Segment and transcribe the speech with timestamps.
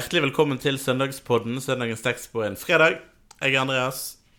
[0.00, 2.94] Hjertelig velkommen til Søndagspodden, søndagens tekst på en fredag.
[3.42, 3.98] Jeg er Andreas.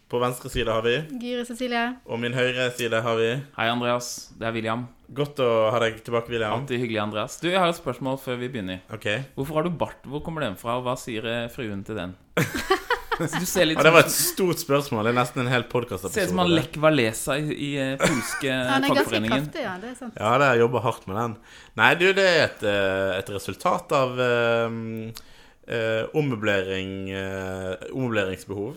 [0.09, 1.83] På venstre side har vi, Gyri Cecilie.
[2.03, 3.27] og min høyre side har vi.
[3.55, 4.07] Hei, Andreas.
[4.35, 4.87] Det er William.
[5.15, 6.57] Godt å ha deg tilbake, William.
[6.57, 7.37] Alltid hyggelig, Andreas.
[7.39, 8.81] Du, Jeg har et spørsmål før vi begynner.
[8.91, 9.05] Ok.
[9.37, 10.01] Hvorfor har du bart?
[10.03, 12.17] Hvor kommer den fra, og hva sier eh, fruen til den?
[13.21, 15.05] Du ser litt Ja, det var et sånn- stort spørsmål.
[15.05, 16.15] Det er nesten en hel podkastepisode.
[16.15, 19.43] Ser ut som han Lech Walesa i, i eh, polske Han er ganske fagforeningen.
[19.45, 19.75] kraftig, ja.
[19.83, 20.15] Det er sant.
[20.17, 21.35] Ja, det har jeg jobba hardt med den.
[21.77, 24.79] Nei, du, det er et, eh, et resultat av eh,
[25.71, 28.75] eh, ommøblering eh, Ommøbleringsbehov.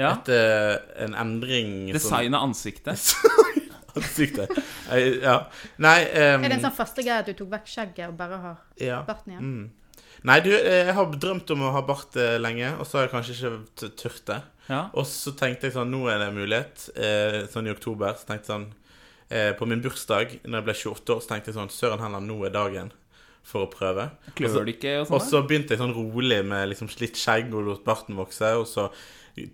[0.00, 0.14] Ja.
[0.14, 3.10] Et, eh, en endring Design av ansiktet.
[3.98, 4.54] Ansiktet.
[5.20, 5.50] Ja.
[5.82, 8.38] Nei um, Er det en sånn faste greie at du tok vekk skjegget og bare
[8.38, 9.00] har ja.
[9.06, 9.50] barten igjen?
[9.50, 10.00] Mm.
[10.28, 13.12] Nei, du, jeg har drømt om å ha bart eh, lenge, og så har jeg
[13.14, 14.38] kanskje ikke turt det.
[14.68, 14.82] Ja.
[14.92, 16.86] Og så tenkte jeg sånn, nå er det en mulighet.
[16.94, 18.18] Eh, sånn i oktober.
[18.20, 18.66] Så tenkte jeg sånn
[19.32, 22.24] eh, På min bursdag, når jeg ble 28 år, så tenkte jeg sånn Søren heller,
[22.24, 22.92] nå er dagen
[23.50, 24.08] for å prøve.
[24.38, 25.28] Klør det ikke og Og sånn?
[25.30, 28.54] så begynte jeg sånn rolig med liksom slitt skjegg og lot barten vokse.
[28.60, 28.88] Og så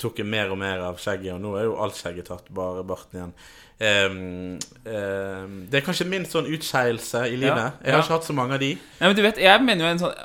[0.01, 2.83] tok jeg mer og mer av skjegget, og nå er jo alt skjegget tatt, bare
[2.89, 3.35] barten igjen.
[3.77, 4.55] Um,
[4.89, 7.61] um, det er kanskje min sånn utskeielse i livet.
[7.61, 8.05] Ja, Jeg har ja.
[8.07, 8.71] ikke hatt så mange av de.
[9.01, 10.17] Nei, men du vet, jeg mener jo en sånn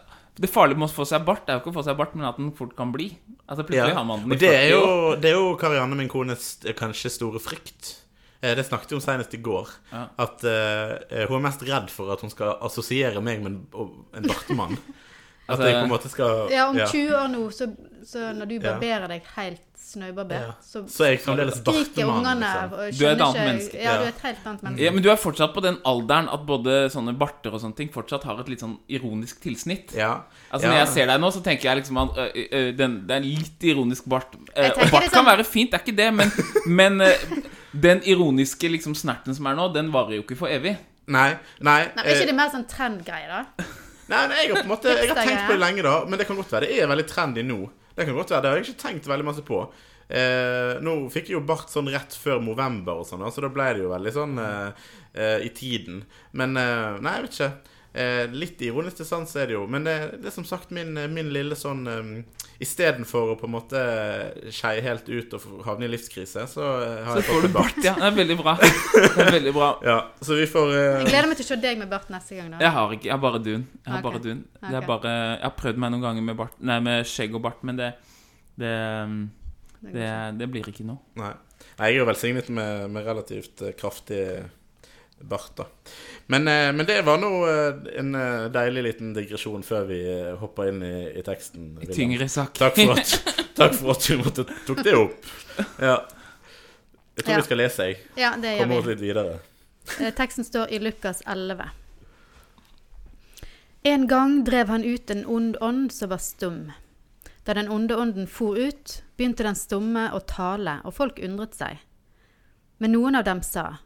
[0.42, 2.26] Det farlige med å få seg bart er jo ikke å få seg bart, men
[2.30, 3.10] at den fort kan bli.
[3.52, 5.18] Altså Plutselig har man den i det er 40 jo, år.
[5.22, 7.92] det er jo Karianne, min kones, eh, kanskje store frykt.
[8.44, 9.70] Eh, Det snakket vi om senest i går.
[9.92, 10.08] Ja.
[10.18, 14.24] At eh, hun er mest redd for at hun skal assosiere meg med en, en
[14.28, 14.78] bartemann.
[15.52, 17.66] At Altså, jeg på en måte skal Ja, om 20 år nå, så,
[18.08, 18.62] så når du Ja.
[18.72, 20.52] barberer deg helt snøbarbert, Ja.
[20.64, 22.20] så, Så er jeg fremdeles skriker bartemann.
[22.22, 22.72] ungene Liksom.
[22.72, 23.76] og Du er et annet menneske.
[23.82, 23.98] Ja, Ja.
[23.98, 24.84] du er et helt annet menneske.
[24.86, 27.90] Ja, Men du er fortsatt på den alderen at både sånne barter og sånne ting
[27.92, 29.92] fortsatt har et litt sånn ironisk tilsnitt.
[29.98, 30.22] Ja.
[30.54, 30.72] Altså Ja.
[30.72, 33.18] Når jeg ser deg nå, så tenker jeg liksom at ø, ø, den, det er
[33.18, 34.34] en litt ironisk bart.
[34.36, 35.10] Og bart sånn...
[35.12, 36.32] kan være fint, det er ikke det, men,
[36.68, 37.02] men
[37.72, 40.76] den ironiske liksom snerten som er nå, den varer jo ikke for evig.
[41.12, 43.70] Nei, nei, Nei, er ikke eh, det mer sånn trendgreie, da?
[44.12, 45.96] nei, nei, jeg har på en måte Jeg har tenkt på det lenge, da.
[46.08, 47.62] Men det kan godt være det er veldig trendy nå.
[47.96, 49.64] Det kan godt være, det har jeg ikke tenkt veldig masse på.
[50.12, 53.68] Eh, nå fikk jeg jo bart sånn rett før november og sånn, så da ble
[53.78, 56.02] det jo veldig sånn eh, eh, i tiden.
[56.38, 57.52] Men eh, Nei, jeg vet ikke.
[57.92, 59.66] Eh, litt ironisk til sans er det jo.
[59.72, 61.84] Men det, det er som sagt min, min lille sånn
[62.62, 63.80] Istedenfor å på en måte
[64.54, 67.56] skeie helt ut og havne i livskrise, så eh, har Så jeg får fått en
[67.56, 67.96] bart, ja.
[67.98, 68.54] Det er veldig bra.
[68.62, 69.70] Det er veldig bra.
[69.88, 70.78] Ja, så vi får uh...
[71.02, 72.62] Jeg gleder meg til å se deg med bart neste gang, da.
[72.62, 73.68] Jeg har ikke, jeg har bare dun.
[73.82, 74.08] Jeg har okay.
[74.08, 74.44] bare dun.
[74.60, 74.74] okay.
[74.76, 77.66] jeg, bare, jeg har prøvd meg noen ganger med, bart, nei, med skjegg og bart,
[77.66, 77.94] men det,
[78.62, 78.76] det,
[79.10, 79.22] um,
[79.82, 81.02] Det det, det blir ikke noe.
[81.18, 81.34] Nei.
[81.78, 84.22] Nei, jeg er jo velsignet med, med relativt eh, kraftig
[85.28, 85.66] bart, da.
[86.32, 90.00] Men, eh, men det var nå eh, en eh, deilig liten digresjon før vi
[90.40, 91.74] hoppa inn i, i teksten.
[91.84, 92.54] I Tyngre sak.
[92.60, 93.14] Takk for at,
[93.60, 95.30] takk for at du måtte, tok det opp.
[95.82, 95.98] Ja.
[97.18, 97.40] Jeg tror Ja.
[97.42, 97.98] vi skal lese, jeg.
[98.18, 98.96] Ja, det Komme gjør oss vi.
[98.96, 99.40] litt videre.
[100.18, 101.70] Teksten står i Lukas 11.
[103.84, 106.72] En gang drev han ut en ond ånd som var stum.
[107.46, 111.80] Da den onde ånden for ut, begynte den stumme å tale, og folk undret seg.
[112.82, 113.80] Men noen av dem sa,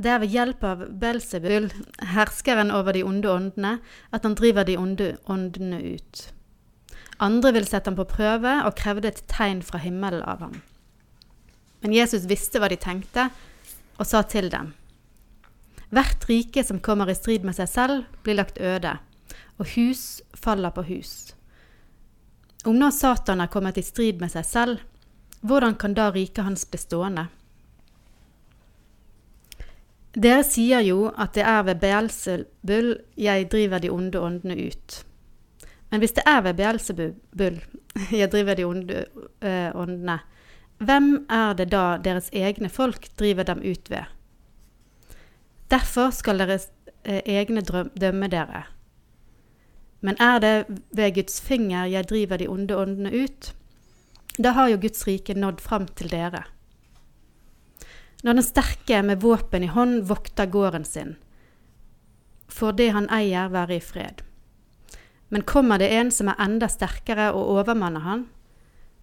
[0.00, 1.68] det er ved hjelp av Belzebul,
[2.14, 3.78] herskeren over de onde åndene,
[4.12, 6.22] at han driver de onde åndene ut.
[7.20, 10.60] Andre vil sette ham på prøve og krevde et tegn fra himmelen av ham.
[11.84, 13.28] Men Jesus visste hva de tenkte,
[14.00, 14.74] og sa til dem,
[15.90, 18.94] Hvert rike som kommer i strid med seg selv, blir lagt øde,
[19.58, 21.34] og hus faller på hus.
[22.64, 24.84] Om nå Satan er kommet i strid med seg selv,
[25.42, 27.26] hvordan kan da riket hans bli stående?
[30.14, 35.04] Dere sier jo at det er ved Beelzebul jeg driver de onde åndene ut.
[35.90, 37.60] Men hvis det er ved Beelzebul
[38.20, 39.04] jeg driver de onde
[39.40, 40.18] eh, åndene,
[40.80, 44.08] hvem er det da deres egne folk driver dem ut ved?
[45.70, 46.70] Derfor skal deres
[47.04, 47.62] eh, egne
[48.00, 48.64] dømme dere.
[50.00, 53.52] Men er det ved Guds finger jeg driver de onde åndene ut?
[54.38, 56.46] Da har jo Guds rike nådd fram til dere.
[58.22, 61.14] Når den sterke med våpen i hånd vokter gården sin,
[62.50, 64.20] får det han eier være i fred.
[65.30, 68.26] Men kommer det en som er enda sterkere og overmanner han,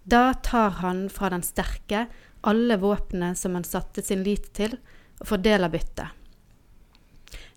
[0.04, 2.06] da tar han fra den sterke
[2.46, 4.76] alle våpnene som han satte sin lit til,
[5.18, 6.14] og fordeler byttet.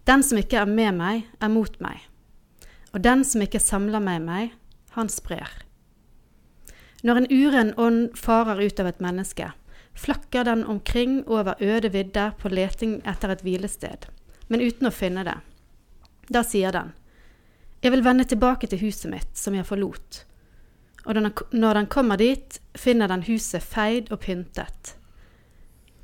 [0.10, 2.02] Den som ikke er med meg, er mot meg,
[2.92, 4.56] og den som ikke samler med meg,
[4.98, 5.52] han sprer.
[7.06, 9.52] Når en uren ånd farer ut av et menneske,
[9.96, 14.08] flakker den omkring over øde vidder på leting etter et hvilested,
[14.48, 15.38] men uten å finne det.
[16.30, 16.94] Da sier den,
[17.82, 20.26] Jeg vil vende tilbake til huset mitt, som jeg forlot.
[21.06, 24.96] Og når den kommer dit, finner den huset feid og pyntet.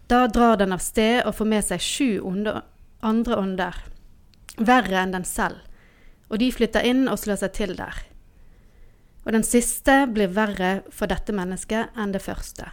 [0.10, 2.62] Da drar den av sted og får med seg sju onde,
[3.06, 3.78] andre ånder,
[4.58, 5.62] verre enn den selv,
[6.32, 8.04] og de flytter inn og slår seg til der.
[9.28, 12.70] og den siste blir verre for dette mennesket enn det første.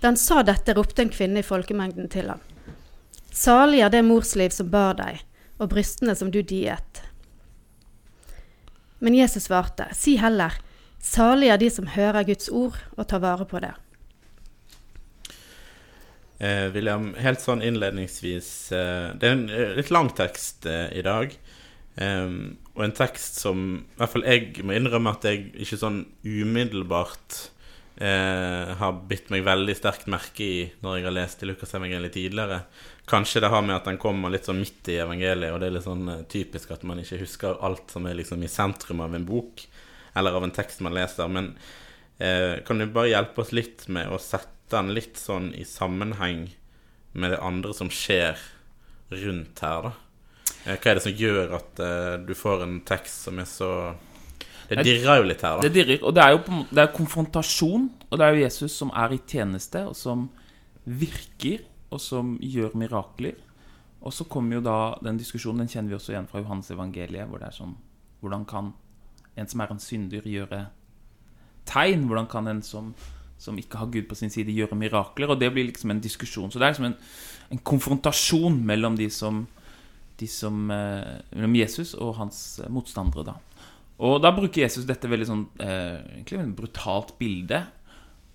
[0.00, 2.40] Da han sa dette, ropte en kvinne i folkemengden til ham.
[3.30, 5.20] Salig er det morsliv som bar deg,
[5.60, 7.02] og brystene som du diet.
[9.00, 10.56] Men Jesus svarte, si heller,
[11.00, 13.72] salig er de som hører Guds ord og tar vare på det.
[16.40, 21.04] Eh, William, helt sånn innledningsvis eh, Det er en eh, litt lang tekst eh, i
[21.04, 21.34] dag.
[22.00, 27.50] Og en tekst som I hvert fall jeg må innrømme at jeg ikke sånn umiddelbart
[28.00, 32.16] eh, har bitt meg veldig sterkt merke i når jeg har lest i Lukas evangeliet
[32.16, 32.62] tidligere.
[33.10, 35.76] Kanskje det har med at den kommer litt sånn midt i evangeliet, og det er
[35.76, 39.16] litt sånn eh, typisk at man ikke husker alt som er liksom i sentrum av
[39.16, 39.66] en bok,
[40.16, 41.28] eller av en tekst man leser.
[41.28, 41.52] Men
[42.18, 46.46] eh, kan du bare hjelpe oss litt med å sette den litt sånn i sammenheng
[47.12, 48.38] med det andre som skjer
[49.10, 49.96] rundt her, da?
[50.64, 53.70] Eh, hva er det som gjør at eh, du får en tekst som er så
[54.70, 55.66] Det dirrer jo litt her, da.
[55.66, 56.02] Det dirrer.
[56.06, 59.16] Og det er jo på det er konfrontasjon, og det er jo Jesus som er
[59.16, 60.28] i tjeneste, og som
[60.86, 63.38] virker, og som gjør mirakler.
[64.00, 67.28] Og så kommer jo da den diskusjonen, den kjenner vi også igjen fra Johannes evangeliet,
[67.28, 67.78] hvor det er sånn
[68.20, 68.74] Hvordan kan
[69.40, 70.58] en som er en synder, gjøre
[71.68, 72.04] tegn?
[72.08, 72.90] Hvordan kan en som,
[73.40, 75.32] som ikke har Gud på sin side, gjøre mirakler?
[75.32, 76.52] Og det blir liksom en diskusjon.
[76.52, 76.98] Så det er liksom en,
[77.56, 79.46] en konfrontasjon mellom de som,
[80.20, 83.38] de som eh, Mellom Jesus og hans motstandere, da.
[84.00, 87.58] Og da bruker Jesus dette veldig sånn eh, Egentlig et brutalt bilde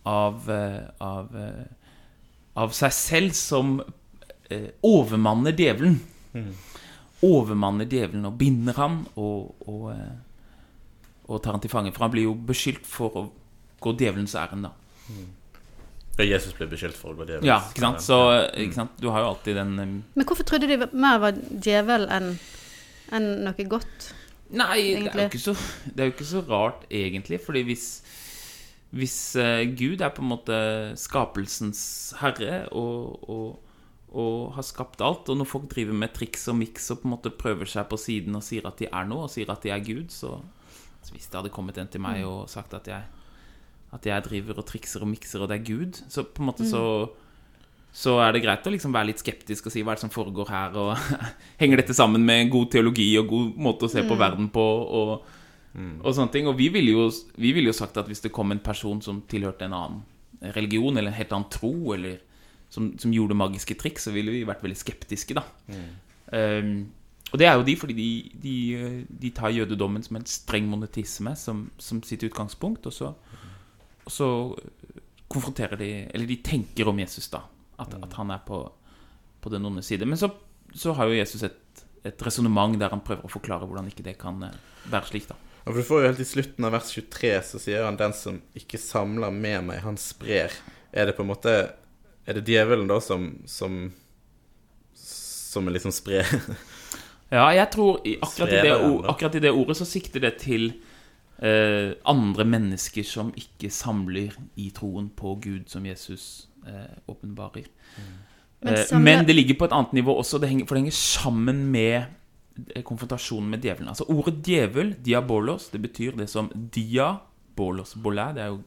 [0.05, 1.63] av, eh, av, eh,
[2.61, 3.79] av seg selv som
[4.53, 5.95] eh, overmanner djevelen.
[7.25, 10.51] Overmanner djevelen og binder ham og, og, eh,
[11.25, 11.93] og tar han til fange.
[11.95, 13.23] For han blir jo beskyldt for å
[13.81, 14.75] gå djevelens ærend, da.
[16.15, 18.05] Ja, Jesus ble beskyldt for å gå djevelens Ja, ikke sant?
[18.05, 18.19] Så
[18.61, 18.93] ikke sant?
[19.01, 22.35] du har jo alltid den eh, Men hvorfor trodde de mer var djevel enn
[23.13, 24.07] enn noe godt?
[24.53, 25.55] Nei, det er, så,
[25.89, 27.39] det er jo ikke så rart, egentlig.
[27.41, 27.85] Fordi hvis,
[28.93, 30.57] hvis eh, Gud er på en måte
[31.01, 33.79] skapelsens herre og, og,
[34.13, 37.15] og har skapt alt, og når folk driver med triks og miks og på en
[37.17, 39.73] måte prøver seg på siden og sier at de er noe, og sier at de
[39.73, 40.37] er Gud, så,
[41.01, 43.09] så hvis det hadde kommet en til meg og sagt at jeg,
[43.95, 46.69] at jeg driver og trikser og mikser, og det er Gud, så på en måte
[46.69, 46.85] så
[47.95, 50.11] så er det greit å liksom være litt skeptisk og si hva er det som
[50.11, 50.97] foregår her, og
[51.61, 54.65] henger dette sammen med god teologi og god måte å se på verden på,
[54.99, 55.13] og,
[56.01, 56.49] og sånne ting.
[56.51, 57.05] Og vi ville jo,
[57.39, 60.03] vi ville jo sagt at hvis det kom en person som tilhørte en annen
[60.57, 62.19] religion, eller en helt annen tro, eller
[62.67, 65.45] som, som gjorde magiske triks, så ville vi vært veldig skeptiske, da.
[66.35, 66.77] Um,
[67.31, 68.09] og det er jo de, fordi de,
[68.43, 68.55] de,
[69.23, 73.15] de tar jødedommen som en streng monetisme som, som sitt utgangspunkt, og så,
[74.03, 74.29] og så
[75.31, 77.41] konfronterer de Eller de tenker om Jesus, da.
[77.81, 78.61] At, at han er på,
[79.41, 80.07] på den onde side.
[80.07, 80.29] Men så,
[80.73, 84.15] så har jo Jesus et, et resonnement der han prøver å forklare hvordan ikke det
[84.21, 84.55] kan eh,
[84.91, 85.39] være slik, da.
[85.65, 88.13] Ja, for du får jo helt i slutten av vers 23 så sier han 'den
[88.13, 90.53] som ikke samler med meg, han sprer'.
[90.93, 91.73] Er det på en måte
[92.27, 93.93] Er det djevelen da som Som,
[94.93, 96.25] som liksom sprer?
[97.33, 98.73] Ja, jeg tror i, akkurat, i det,
[99.09, 100.67] akkurat i det ordet så sikter det til
[101.41, 107.65] eh, andre mennesker som ikke samler i troen på Gud, som Jesus eh, åpenbarer.
[108.61, 110.95] Men Eh, Men det ligger på et annet nivå også, det henger, for det henger
[110.97, 112.05] sammen med
[112.73, 113.87] eh, konfrontasjonen med djevelen.
[113.91, 117.93] Altså Ordet djevel, diabolos, det betyr det som diabolos.
[117.95, 118.61] Bolæ, det er jo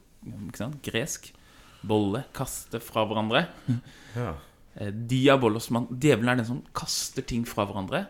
[0.49, 1.33] ikke sant, gresk.
[1.89, 3.47] Bolle, kaste fra hverandre.
[4.15, 4.35] Ja.
[4.93, 8.05] Diabolos, man, Djevelen er den som kaster ting fra hverandre.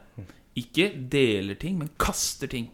[0.56, 2.70] Ikke deler ting, men kaster ting.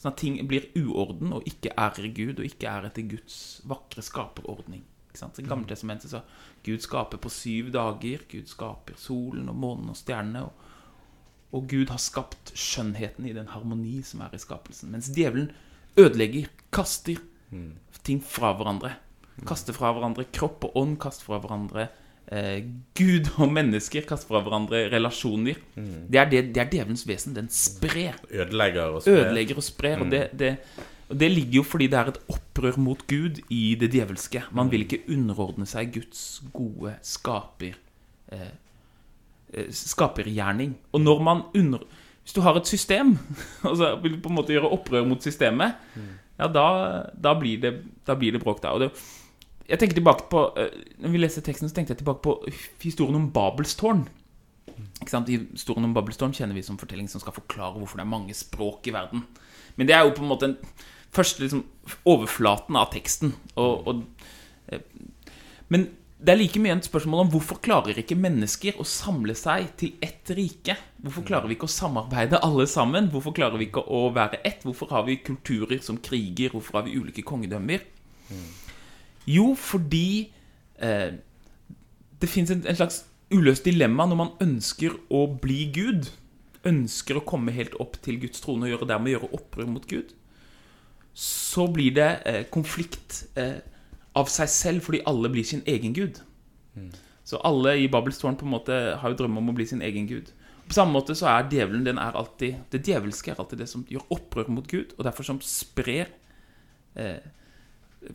[0.00, 4.02] Sånn at ting blir uorden og ikke ærer Gud, og ikke er etter Guds vakre
[4.02, 4.82] skaperordning.
[5.14, 6.22] I Gamle testamentet så
[6.66, 8.24] Gud skaper på syv dager.
[8.30, 10.44] Gud skaper solen og månen og stjernene.
[10.46, 10.52] Og,
[11.56, 14.92] og Gud har skapt skjønnheten i den harmoni som er i skapelsen.
[14.94, 15.50] Mens djevelen
[15.98, 17.18] ødelegger, kaster
[18.06, 18.94] ting fra hverandre.
[19.48, 21.88] Kaster fra hverandre kropp og ånd, kaster fra hverandre
[22.30, 22.60] eh,
[22.98, 25.58] Gud og mennesker, kaster fra hverandre relasjoner.
[26.10, 27.36] Det, er det, det er djevelens vesen.
[27.36, 28.20] Den sprer.
[28.30, 29.26] Ødelegger og sprer.
[29.26, 30.04] Ødelegger og sprer.
[30.04, 30.54] Og det, det,
[31.10, 34.44] og det ligger jo fordi det er et opprør mot Gud i det djevelske.
[34.54, 37.74] Man vil ikke underordne seg Guds gode skaper
[38.30, 38.52] eh,
[39.52, 40.76] eh, skapergjerning.
[40.94, 41.82] Og når man under...
[42.22, 43.16] Hvis du har et system,
[43.66, 45.80] og så vil du på en måte gjøre opprør mot systemet,
[46.38, 46.66] ja, da,
[47.16, 47.72] da, blir det,
[48.06, 48.76] da blir det bråk der.
[48.76, 48.90] Og det,
[49.66, 50.70] jeg tenker tilbake på eh,
[51.02, 52.36] Når vi leser teksten, så tenkte jeg tilbake på
[52.84, 54.06] historien om Babelstårn.
[55.00, 55.32] Ikke sant?
[55.32, 58.86] Historien om Babelstårn kjenner vi som fortelling som skal forklare hvorfor det er mange språk
[58.86, 59.26] i verden.
[59.74, 60.56] Men det er jo på en måte en
[61.14, 61.64] første liksom,
[62.08, 63.34] overflaten av teksten.
[63.60, 64.28] Og, og,
[64.70, 64.84] eh,
[65.72, 65.88] men
[66.20, 69.94] det er like mye et spørsmål om hvorfor klarer ikke mennesker å samle seg til
[70.04, 70.76] ett rike?
[71.00, 73.08] Hvorfor klarer vi ikke å samarbeide alle sammen?
[73.12, 74.66] Hvorfor klarer vi ikke å være ett?
[74.66, 76.52] Hvorfor har vi kulturer som kriger?
[76.52, 77.86] Hvorfor har vi ulike kongedømmer?
[79.30, 80.28] Jo, fordi
[80.76, 81.16] eh,
[82.20, 86.10] det fins en, en slags uløst dilemma når man ønsker å bli Gud.
[86.68, 90.12] Ønsker å komme helt opp til Guds trone og gjøre, dermed gjøre opprør mot Gud.
[91.20, 93.58] Så blir det eh, konflikt eh,
[94.16, 96.20] av seg selv fordi alle blir sin egen gud.
[97.24, 100.08] Så alle i Babelstårn på en måte har jo drømme om å bli sin egen
[100.08, 100.32] gud.
[100.70, 103.84] På samme måte så er djevelen den er alltid, Det djevelske er alltid det som
[103.90, 106.06] gjør opprør mot Gud, og derfor som sprer
[106.94, 107.18] eh,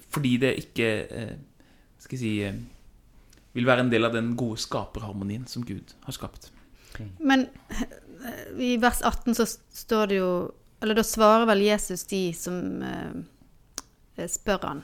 [0.10, 1.34] Fordi det ikke eh,
[2.00, 2.56] Skal jeg si eh,
[3.54, 6.52] Vil være en del av den gode skaperharmonien som Gud har skapt.
[7.20, 7.92] Men eh,
[8.56, 10.32] i vers 18 så står det jo
[10.86, 14.84] Eller da svarer vel Jesus de som eh, spør han.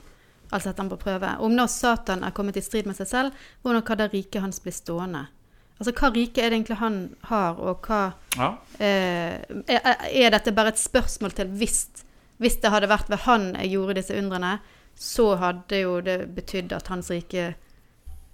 [0.50, 1.30] Altså setter han på prøve.
[1.46, 4.58] Om nå Satan er kommet i strid med seg selv, hvordan kan da riket hans
[4.66, 5.28] bli stående?
[5.78, 6.98] Altså hva rike er det egentlig han
[7.30, 8.02] har, og hva
[8.38, 8.50] Ja.
[8.78, 9.40] eh,
[9.70, 11.80] er, er dette bare et spørsmål til hvis,
[12.38, 14.52] hvis det hadde vært ved han jeg gjorde disse undrene,
[14.98, 17.54] så hadde jo det betydd at hans rike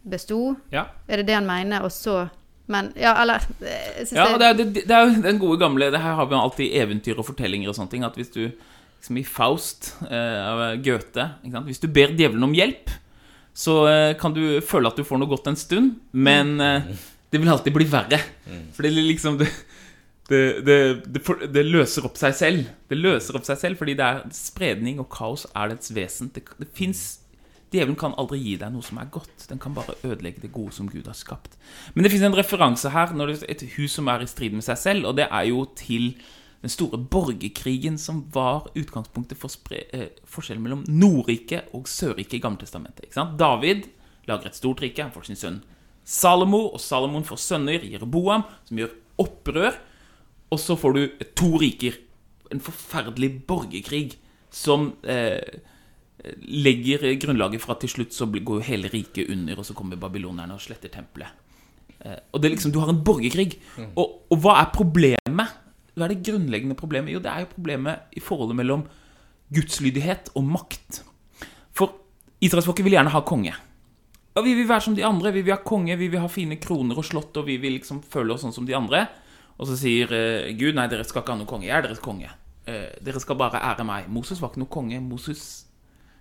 [0.07, 0.55] besto?
[0.71, 0.87] ja.
[1.07, 1.83] Er det det han mener?
[1.87, 2.29] Og så
[2.67, 6.01] Men ja, eller eh, Ja, det, er, det, det er jo den gode gamle Det
[6.03, 8.03] her har vi alltid eventyr og fortellinger og sånne ting.
[8.07, 11.69] At hvis du liksom i Faust eh, av Goethe ikke sant?
[11.69, 12.91] Hvis du ber djevelen om hjelp,
[13.57, 16.91] så eh, kan du føle at du får noe godt en stund, men eh,
[17.31, 18.19] det vil alltid bli verre.
[18.75, 19.47] For det liksom det,
[20.29, 21.21] det, det, det,
[21.53, 22.67] det løser opp seg selv.
[22.89, 26.31] Det løser opp seg selv fordi det er spredning og kaos er dets vesen.
[26.35, 27.07] Det, det fins
[27.71, 29.47] Djevelen kan aldri gi deg noe som er godt.
[29.49, 31.57] Den kan bare ødelegge det gode som Gud har skapt.
[31.93, 34.55] Men det fins en referanse her når det er et hus som er i strid
[34.55, 36.13] med seg selv, og det er jo til
[36.63, 43.11] den store borgerkrigen som var utgangspunktet for eh, forskjellen mellom Nordriket og Sørriket i Gammeltestamentet.
[43.37, 43.89] David
[44.27, 45.59] lager et stort rike, han får sin sønn
[46.07, 49.75] Salomo, og Salomon får sønner, Jeroboam, som gjør opprør.
[50.47, 51.97] Og så får du to riker.
[52.47, 54.15] En forferdelig borgerkrig
[54.53, 55.59] som eh,
[56.41, 59.99] legger grunnlaget for at til slutt så går jo hele riket under, og så kommer
[59.99, 61.45] babylonerne og sletter tempelet.
[62.01, 63.59] Eh, og det er liksom, Du har en borgerkrig.
[63.95, 65.55] Og, og hva er problemet?
[65.97, 67.13] Hva er det grunnleggende problemet?
[67.13, 68.85] Jo, det er jo problemet i forholdet mellom
[69.53, 71.01] gudslydighet og makt.
[71.73, 71.95] For
[72.43, 73.55] israelsfolket vil gjerne ha konge.
[74.37, 75.31] Og vi vil være som de andre.
[75.33, 78.03] Vi vil ha konge, vi vil ha fine kroner og slott, og vi vil liksom
[78.05, 79.07] føle oss sånn som de andre.
[79.57, 81.65] Og så sier eh, Gud nei, dere skal ikke ha noen konge.
[81.65, 82.29] Jeg er deres konge.
[82.69, 84.11] Eh, dere skal bare ære meg.
[84.13, 84.99] Moses var ikke noen konge.
[85.01, 85.47] Moses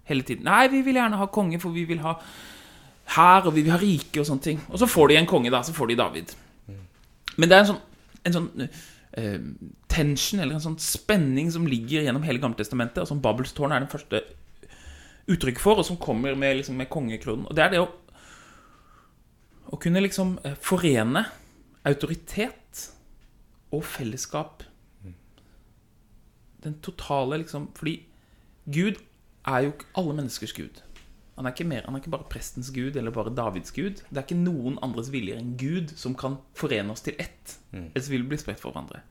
[0.06, 2.16] hele tiden Nei, vi vil gjerne ha konge, for vi vil ha
[3.16, 4.62] hær, og vi vil ha rike og sånne ting.
[4.70, 5.62] Og så får de en konge, da.
[5.62, 6.32] Så får de David.
[7.36, 7.82] Men det er en sånn,
[8.26, 9.36] en sånn uh,
[9.92, 13.84] tension, eller en sånn spenning, som ligger gjennom hele Gammeltestamentet, og som Babels tårn er
[13.84, 14.24] den første
[15.30, 17.46] uttrykk for, og som kommer med, liksom, med kongekronen.
[17.46, 17.90] Og det er det å
[19.72, 21.24] å kunne liksom eh, forene
[21.86, 22.86] autoritet
[23.74, 24.64] og fellesskap.
[26.64, 28.00] Den totale liksom Fordi
[28.64, 28.96] Gud
[29.46, 30.82] er jo ikke alle menneskers gud.
[31.36, 34.00] Han er ikke mer, han er ikke bare prestens gud eller bare Davids gud.
[34.08, 37.58] Det er ikke noen andres viljer enn Gud som kan forene oss til ett.
[37.76, 39.02] Ellers vil vi bli spredt for hverandre.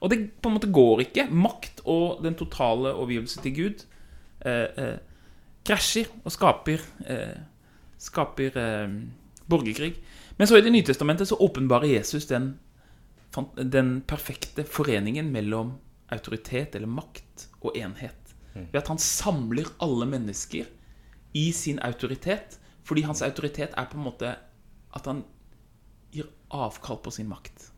[0.00, 1.28] Og det på en måte går ikke.
[1.30, 3.84] Makt og den totale overgivelse til Gud
[4.42, 4.96] eh, eh,
[5.66, 7.38] krasjer og skaper eh,
[8.00, 8.92] Skaper eh,
[9.52, 9.92] borgerkrig.
[10.38, 12.54] Men så i Det nye testamentet så åpenbarer Jesus den,
[13.54, 15.74] den perfekte foreningen mellom
[16.10, 18.29] autoritet eller makt og enhet.
[18.54, 20.68] Ved at han samler alle mennesker
[21.34, 22.58] i sin autoritet.
[22.86, 24.34] Fordi hans autoritet er på en måte
[24.96, 25.24] at han
[26.10, 27.70] gir avkall på sin makt.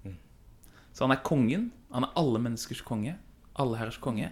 [0.93, 1.71] Så han er kongen.
[1.93, 3.17] Han er alle menneskers konge.
[3.61, 4.31] Alle herrers konge.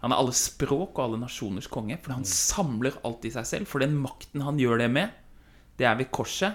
[0.00, 1.98] Han er alle språk og alle nasjoners konge.
[2.00, 3.68] For han samler alt i seg selv.
[3.68, 5.12] For den makten han gjør det med,
[5.78, 6.54] det er ved korset,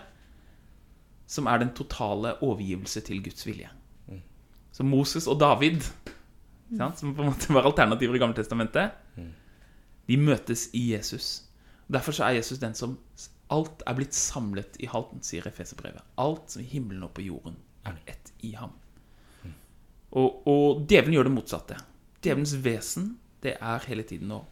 [1.29, 3.69] som er den totale overgivelse til Guds vilje.
[4.71, 5.81] Så Moses og David,
[6.95, 8.91] som på en måte var alternativer i Gammeltestamentet,
[10.09, 11.49] de møtes i Jesus.
[11.89, 12.97] Derfor så er Jesus den som
[13.49, 16.03] Alt er blitt samlet i halten, sier Efeserbrevet.
[16.21, 18.75] Alt som i himmelen og på jorden er ett i ham.
[20.11, 21.77] Og, og djevelen gjør det motsatte.
[22.21, 23.07] Djevelens vesen,
[23.41, 24.43] det er hele tiden å,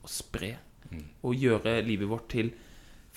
[0.00, 0.54] å spre
[1.20, 2.52] og gjøre livet vårt til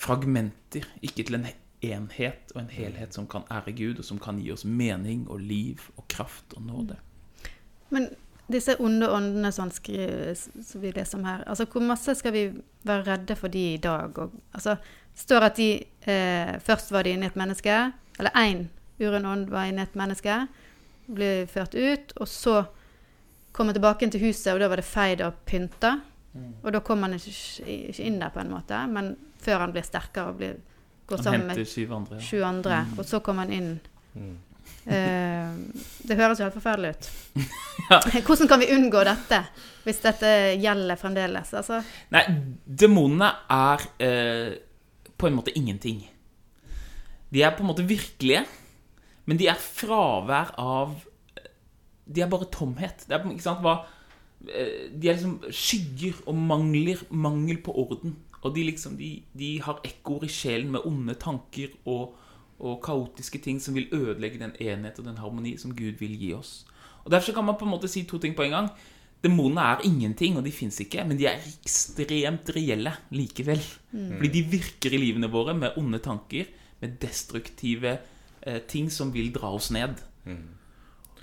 [0.00, 1.48] fragmenter, ikke til en
[1.80, 5.40] enhet og en helhet som kan ære Gud, og som kan gi oss mening og
[5.40, 6.98] liv og kraft og nåde.
[7.90, 8.08] Men
[8.50, 12.44] disse onde åndene skriver, som vi leser om her, altså hvor masse skal vi
[12.86, 14.18] være redde for de i dag?
[14.18, 14.76] Og, altså,
[15.14, 15.70] står at de
[16.06, 18.66] eh, først var de inni et menneske, eller én
[19.00, 20.46] uren ånd var inni et menneske,
[21.10, 22.64] ble ført ut, og så
[23.52, 25.96] kom han tilbake inn til huset, og da var det feid og pynta.
[26.62, 27.32] Og da kom han ikke,
[27.66, 30.60] ikke inn der på en måte, men før han blir sterkere og blir,
[31.10, 32.20] går Han sammen med sju andre.
[32.22, 33.72] sju andre, og så kommer han inn.
[34.14, 34.28] Eh,
[34.90, 37.10] det høres jo helt forferdelig ut.
[38.26, 39.42] Hvordan kan vi unngå dette,
[39.84, 41.52] hvis dette gjelder fremdeles?
[41.58, 41.82] Altså,
[42.14, 42.24] Nei,
[42.64, 44.48] demonene er eh,
[45.20, 46.02] på en måte ingenting.
[47.30, 48.42] De er på en måte virkelige,
[49.28, 50.96] men de er fravær av
[52.10, 53.04] De er bare tomhet.
[53.06, 53.76] Det er, hva,
[54.48, 58.16] eh, de er liksom skygger og mangler mangel på orden.
[58.40, 62.16] Og de, liksom, de, de har ekkoer i sjelen med onde tanker og,
[62.60, 66.32] og kaotiske ting som vil ødelegge den enhet og den harmoni som Gud vil gi
[66.36, 66.64] oss.
[67.04, 68.68] Og Derfor kan man på en måte si to ting på en gang.
[69.24, 73.60] Demonene er ingenting, og de fins ikke, men de er ekstremt reelle likevel.
[74.16, 76.48] Fordi de virker i livene våre med onde tanker,
[76.80, 77.98] med destruktive
[78.42, 80.00] eh, ting som vil dra oss ned.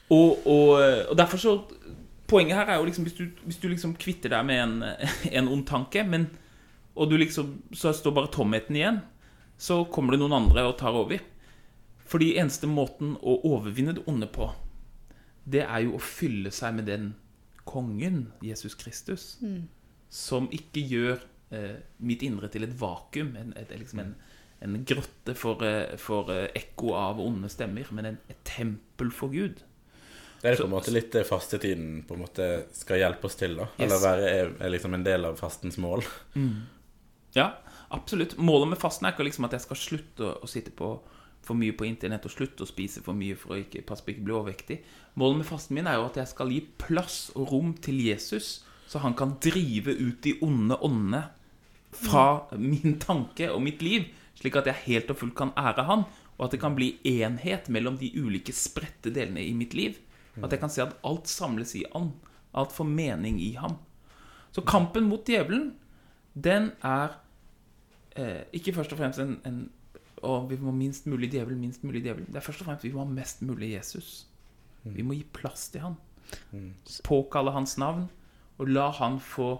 [0.10, 0.70] Og, og,
[1.10, 1.60] og derfor så
[2.28, 4.82] Poenget her er jo liksom hvis du, hvis du liksom kvitter deg med en,
[5.40, 6.26] en ond tanke, men,
[6.92, 8.98] og du liksom, så står bare tomheten igjen,
[9.58, 11.22] så kommer det noen andre og tar over.
[12.08, 14.52] Fordi eneste måten å overvinne det onde på,
[15.48, 17.10] det er jo å fylle seg med den
[17.68, 19.36] kongen, Jesus Kristus,
[20.10, 21.20] som ikke gjør
[21.52, 24.14] eh, mitt indre til et vakuum, en, et, liksom en,
[24.64, 29.36] en grotte for, eh, for eh, ekko av onde stemmer, men en, et tempel for
[29.36, 29.64] Gud.
[30.38, 32.48] Det er på en måte litt det fastetiden på en måte
[32.78, 33.68] skal hjelpe oss til, da.
[33.74, 33.88] Yes.
[33.88, 36.06] Eller være er, er liksom en del av fastens mål.
[37.36, 37.50] Ja,
[37.94, 38.38] absolutt.
[38.38, 40.96] Målet med fasten er ikke liksom at jeg skal slutte å, sitte på
[41.48, 44.12] for mye på internett og slutte å spise for mye for å ikke passe på
[44.12, 44.78] ikke bli overvektig.
[45.20, 48.66] Målet med fasten min er jo at jeg skal gi plass og rom til Jesus,
[48.88, 51.24] så han kan drive ut de onde åndene
[51.96, 56.04] fra min tanke og mitt liv, slik at jeg helt og fullt kan ære han,
[56.38, 59.98] og at det kan bli enhet mellom de ulike spredte delene i mitt liv.
[60.44, 62.12] At jeg kan se at alt samles i han.
[62.54, 63.80] Alt får mening i ham.
[64.54, 65.72] Så kampen mot djevelen,
[66.34, 67.18] den er
[68.18, 69.62] eh, ikke først og fremst en, en
[70.26, 72.26] og vi må ha minst mulig djevel, minst mulig djevel.
[72.26, 74.26] Det er først og fremst vi må ha mest mulig Jesus.
[74.84, 75.98] Vi må gi plass til han.
[77.06, 78.08] Påkalle hans navn,
[78.58, 79.52] og la han få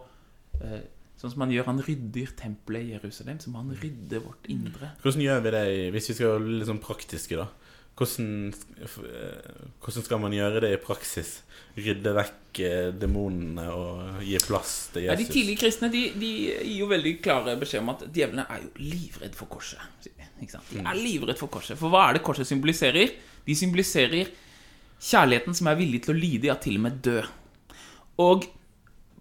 [0.62, 0.86] eh,
[1.18, 4.92] Sånn som han gjør, han rydder tempelet i Jerusalem, så må han rydde vårt indre.
[5.02, 5.64] Hvordan gjør vi det
[5.96, 7.48] hvis vi skal være litt sånn praktiske, da?
[7.98, 11.40] Hvordan, eh, hvordan skal man gjøre det i praksis?
[11.78, 16.76] Rydde vekk eh, demonene og gi plass til Ja, de tidlige kristne de, de gir
[16.84, 19.82] jo veldig klare beskjed om at djevlene er jo livredd for korset.
[20.06, 21.80] de, er livredd for korset.
[21.80, 23.16] For hva er det korset symboliserer?
[23.48, 24.30] De symboliserer
[25.02, 27.24] kjærligheten som er villig til å lide, ja, til og med dø.
[28.22, 28.46] Og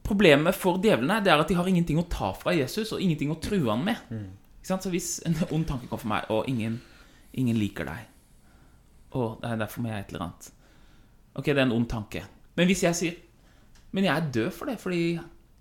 [0.05, 3.33] problemet for djevlene det er at de har ingenting å ta fra Jesus, og ingenting
[3.33, 4.05] å true han med.
[4.67, 4.85] Sant?
[4.85, 6.77] Så hvis en ond tanke kommer for meg, og ingen,
[7.33, 8.05] ingen liker deg
[9.16, 10.50] Å, det er derfor må jeg et eller annet.
[11.37, 12.22] Ok, det er en ond tanke.
[12.57, 13.16] Men hvis jeg sier
[13.96, 15.00] Men jeg er død for det, fordi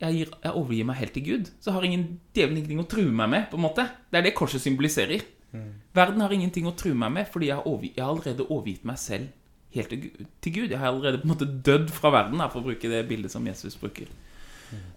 [0.01, 3.11] jeg, gir, jeg overgir meg helt til Gud, så har ingen djevelen ingenting å true
[3.15, 3.45] meg med.
[3.51, 5.21] på en måte Det er det korset symboliserer.
[5.95, 8.83] Verden har ingenting å true meg med, fordi jeg har, overgi, jeg har allerede overgitt
[8.89, 9.29] meg selv
[9.75, 10.69] helt til Gud- til Gud.
[10.73, 13.31] Jeg har allerede på en måte dødd fra verden, da, for å bruke det bildet
[13.31, 14.07] som Jesus bruker.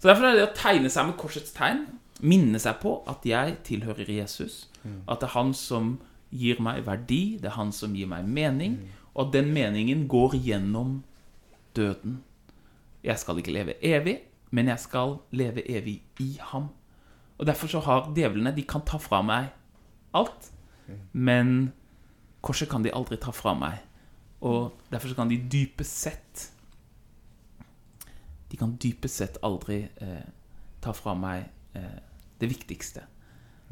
[0.00, 1.84] Så Derfor er det å tegne seg med korsets tegn,
[2.20, 4.64] minne seg på at jeg tilhører Jesus,
[5.06, 5.98] at det er han som
[6.30, 8.78] gir meg verdi, det er han som gir meg mening,
[9.14, 11.02] og at den meningen går gjennom
[11.76, 12.22] døden.
[13.04, 14.18] Jeg skal ikke leve evig,
[14.50, 16.68] men jeg skal leve evig i ham.
[17.38, 19.52] Og derfor så har djevlene De kan ta fra meg
[20.14, 20.50] alt,
[21.12, 21.72] men
[22.42, 23.78] korset kan de aldri ta fra meg.
[24.40, 26.52] Og derfor så kan de dypest sett
[28.48, 30.28] De kan dypest sett aldri eh,
[30.80, 31.98] ta fra meg eh,
[32.40, 33.02] det viktigste.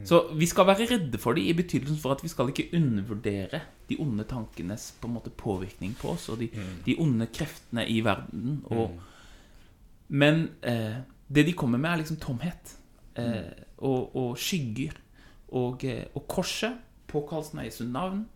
[0.04, 3.60] Så vi skal være redde for dem i betydelsen for at vi skal ikke undervurdere
[3.88, 6.50] de onde tankenes på en måte påvirkning på oss, og de,
[6.84, 8.60] de onde kreftene i verden.
[8.64, 8.98] Og,
[10.08, 12.76] Men eh, det de kommer med, er liksom tomhet.
[13.16, 14.94] Eh, og, og skygger.
[15.48, 16.76] Og, eh, og korset,
[17.08, 18.26] påkallelsen av Jesu navn.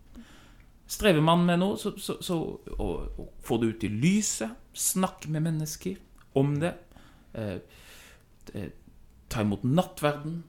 [0.91, 2.37] Strever man med noe, så, så, så
[2.75, 4.57] og, og få det ut i lyset.
[4.73, 5.99] Snakke med mennesker
[6.39, 6.73] om det.
[7.35, 7.59] Eh,
[8.53, 8.71] eh,
[9.31, 10.41] ta imot nattverden.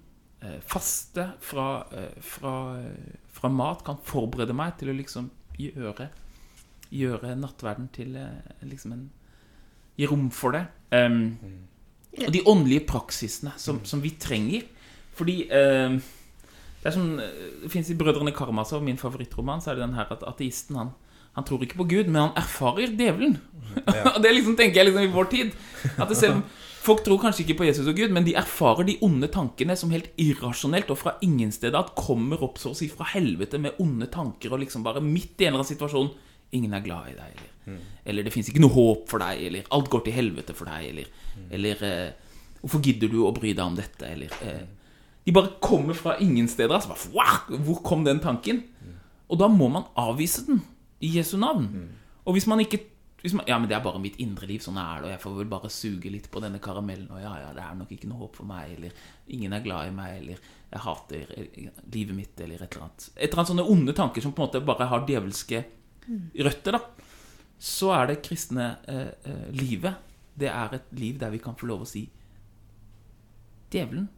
[0.43, 6.09] Eh, faste fra, eh, fra, eh, fra mat kan forberede meg til å liksom gjøre
[6.93, 9.05] Gjøre nattverden til eh, liksom en
[9.97, 10.63] Gi rom for det.
[10.91, 11.37] Um,
[12.17, 14.65] og de åndelige praksisene som, som vi trenger.
[15.13, 15.99] Fordi em,
[16.81, 20.09] det er sånn Det fins i 'Brødrene Karamazov', min favorittroman, så er det den her
[20.11, 20.95] at ateisten han,
[21.37, 23.37] han tror ikke på Gud, men han erfarer djevelen.
[24.17, 25.53] og det liksom tenker jeg liksom i vår tid.
[25.99, 26.45] At det selv om
[26.83, 29.93] Folk tror kanskje ikke på Jesus og Gud, men de erfarer de onde tankene som
[29.95, 33.79] helt irrasjonelt og fra ingen steder at kommer opp så å si fra helvete med
[33.83, 36.11] onde tanker og liksom bare midt i en eller annen situasjon.
[36.59, 37.79] Ingen er glad i deg, eller,
[38.11, 40.91] eller det fins ikke noe håp for deg, eller alt går til helvete for deg,
[40.91, 41.15] eller,
[41.55, 42.11] eller eh,
[42.63, 44.61] Hvorfor gidder du å bry deg om dette, eller eh,
[45.27, 46.77] De bare kommer fra ingen steder.
[46.77, 48.61] Altså bare, wow, hvor kom den tanken?
[49.31, 50.61] Og da må man avvise den
[51.03, 51.65] i Jesu navn.
[52.25, 52.79] Og hvis man ikke
[53.31, 55.37] man, Ja, men det er bare mitt indre liv, sånn er det, og jeg får
[55.37, 58.25] vel bare suge litt på denne karamellen, og ja, ja, det er nok ikke noe
[58.25, 59.05] håp for meg, eller
[59.37, 63.09] ingen er glad i meg, eller jeg hater eh, livet mitt, eller et eller annet.
[63.15, 65.63] Et eller annet sånne onde tanker som på en måte bare har djevelske
[66.49, 67.11] røtter, da.
[67.63, 70.11] Så er det kristne eh, eh, livet.
[70.35, 72.07] Det er et liv der vi kan få lov å si
[73.73, 74.09] Djevelen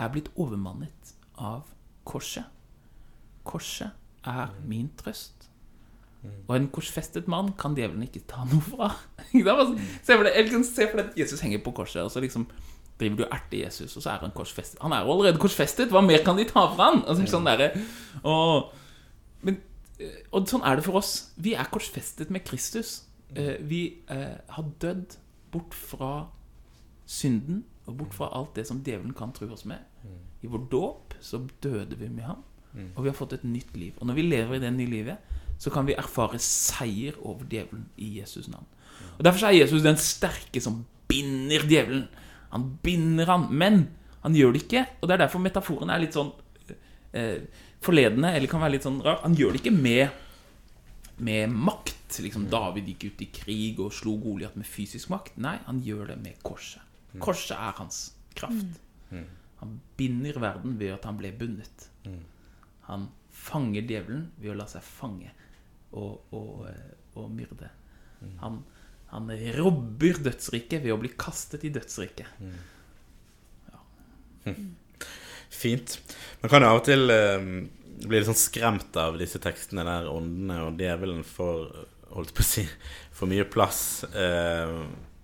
[0.00, 1.66] er blitt overmannet av
[2.08, 2.46] korset.
[3.44, 3.92] Korset
[4.24, 5.51] er min trøst.
[6.46, 8.90] Og en korsfestet mann kan djevelen ikke ta noe fra.
[9.32, 12.46] Altså, se for deg se for deg at Jesus henger på korset, og så liksom
[13.00, 14.78] driver du og erter Jesus, og så er han korsfestet.
[14.84, 17.02] Han er jo allerede korsfestet, hva mer kan de ta fra han?
[17.08, 17.72] Altså, sånn der,
[18.22, 18.70] og,
[19.42, 19.58] men,
[19.98, 21.32] eh, og sånn er det for oss.
[21.42, 23.00] Vi er korsfestet med Kristus.
[23.34, 23.82] Eh, Vi
[24.12, 25.16] eh, har dødd
[25.52, 26.12] bort fra
[27.08, 29.82] synden og bort fra alt det som djevelen kan true oss med.
[30.42, 32.44] I vår dåp så døde vi med ham,
[32.96, 33.92] og vi har fått et nytt liv.
[34.00, 37.86] Og når vi lever i det nye livet, så kan vi erfare seier over djevelen
[38.02, 38.66] i Jesus navn.
[39.14, 42.08] Og Derfor er Jesus den sterke som binder djevelen.
[42.50, 43.84] Han binder han, men
[44.24, 44.82] han gjør det ikke.
[45.00, 46.32] Og det er derfor metaforen er litt sånn
[47.14, 47.44] eh,
[47.82, 49.20] forledende, eller kan være litt sånn rar.
[49.22, 50.16] Han gjør det ikke med,
[51.22, 52.18] med makt.
[52.26, 55.38] Liksom David gikk ut i krig og slo Goliat med fysisk makt.
[55.42, 56.82] Nei, han gjør det med korset.
[57.22, 58.02] Korset er hans
[58.34, 58.82] kraft.
[59.62, 61.86] Han binder verden ved at han ble bundet.
[62.88, 65.30] Han fanger djevelen ved å la seg fange
[65.92, 67.70] og, og, eh, og myrde.
[68.42, 68.60] Han,
[69.12, 72.26] han robber dødsriket ved å bli kastet i dødsriket.
[75.52, 75.98] Fint.
[76.40, 77.48] Man kan jo av og til eh,
[78.02, 81.66] bli litt sånn skremt av disse tekstene der åndene og djevelen får
[82.12, 82.64] holdt på å si
[83.16, 84.04] for mye plass.
[84.10, 84.76] Eh,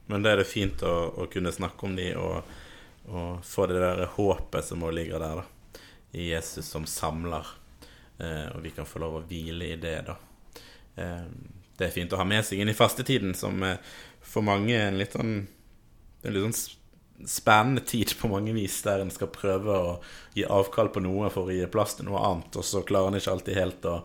[0.09, 2.52] men da er det fint å, å kunne snakke om de og,
[3.09, 5.83] og få det der håpet som også ligger der, da.
[6.16, 7.44] I Jesus som samler.
[8.18, 10.16] Eh, og vi kan få lov å hvile i det, da.
[10.99, 11.25] Eh,
[11.79, 13.79] det er fint å ha med seg inn i fastetiden, som eh,
[14.25, 15.37] for mange er en litt sånn
[16.27, 16.79] en litt sånn
[17.27, 19.93] spennende tid på mange vis, der en skal prøve å
[20.35, 23.19] gi avkall på noe for å gi plass til noe annet, og så klarer en
[23.19, 23.97] ikke alltid helt å,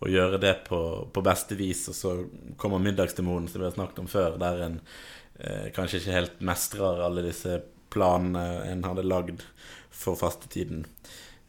[0.00, 0.80] å gjøre det på,
[1.12, 2.14] på beste vis, og så
[2.60, 7.04] kommer middagsdemonen, som vi har snakket om før, der en eh, kanskje ikke helt mestrer
[7.04, 7.60] alle disse
[7.92, 9.44] planene en hadde lagd
[9.92, 10.86] for fastetiden.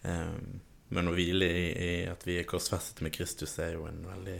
[0.03, 0.35] Eh,
[0.95, 4.39] men å hvile i, i at vi er korsfestet med Kristus, er jo en veldig